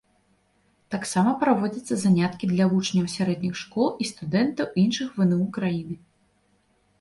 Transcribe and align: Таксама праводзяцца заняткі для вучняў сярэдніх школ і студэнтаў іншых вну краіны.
Таксама 0.93 1.33
праводзяцца 1.43 1.97
заняткі 2.03 2.49
для 2.53 2.65
вучняў 2.71 3.05
сярэдніх 3.17 3.53
школ 3.61 3.87
і 4.05 4.09
студэнтаў 4.13 4.73
іншых 4.85 5.07
вну 5.21 5.39
краіны. 5.61 5.95